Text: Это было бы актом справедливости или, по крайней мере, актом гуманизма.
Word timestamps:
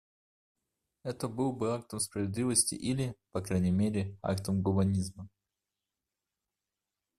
Это 1.03 1.27
было 1.27 1.51
бы 1.51 1.75
актом 1.75 1.99
справедливости 1.99 2.73
или, 2.73 3.15
по 3.31 3.41
крайней 3.43 3.69
мере, 3.69 4.17
актом 4.23 4.63
гуманизма. 4.63 5.29